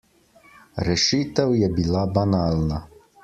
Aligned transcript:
Rešitev 0.87 1.53
je 1.59 1.69
bila 1.77 2.03
banalna. 2.17 2.81